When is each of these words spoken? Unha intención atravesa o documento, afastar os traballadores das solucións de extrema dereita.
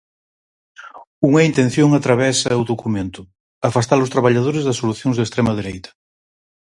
Unha 1.29 1.45
intención 1.49 1.89
atravesa 1.93 2.59
o 2.61 2.67
documento, 2.71 3.21
afastar 3.67 3.99
os 4.05 4.11
traballadores 4.15 4.65
das 4.67 4.79
solucións 4.81 5.15
de 5.17 5.25
extrema 5.25 5.51
dereita. 5.59 5.91